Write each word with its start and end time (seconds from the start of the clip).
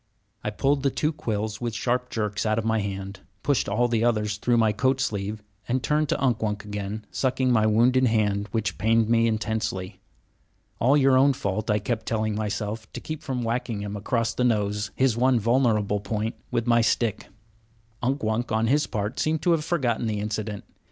I 0.43 0.49
pulled 0.49 0.81
the 0.81 0.89
two 0.89 1.13
quills 1.13 1.61
with 1.61 1.75
sharp 1.75 2.09
jerks 2.09 2.43
out 2.43 2.57
of 2.57 2.65
my 2.65 2.79
hand, 2.79 3.19
pushed 3.43 3.69
all 3.69 3.87
the 3.87 4.03
others 4.03 4.37
through 4.37 4.57
my 4.57 4.71
coat 4.71 4.99
sleeve, 4.99 5.43
and 5.67 5.83
turned 5.83 6.09
to 6.09 6.19
Unk 6.19 6.41
Wunk 6.41 6.65
again, 6.65 7.05
sucking 7.11 7.51
my 7.51 7.67
wounded 7.67 8.05
hand, 8.07 8.49
which 8.51 8.79
pained 8.79 9.09
me 9.09 9.27
intensely. 9.27 10.01
"All 10.79 10.97
your 10.97 11.15
own 11.19 11.33
fault," 11.33 11.69
I 11.69 11.77
kept 11.77 12.07
telling 12.07 12.33
myself, 12.33 12.91
to 12.93 12.99
keep 12.99 13.21
from 13.21 13.43
whacking 13.43 13.81
him 13.81 13.95
across 13.95 14.33
the 14.33 14.43
nose, 14.43 14.89
his 14.95 15.15
one 15.15 15.39
vulnerable 15.39 15.99
point, 15.99 16.33
with 16.49 16.65
my 16.65 16.81
stick. 16.81 17.27
Unk 18.01 18.23
Wunk, 18.23 18.51
on 18.51 18.65
his 18.65 18.87
part, 18.87 19.19
seemed 19.19 19.43
to 19.43 19.51
have 19.51 19.63
forgotten 19.63 20.07
the 20.07 20.19
incident. 20.19 20.63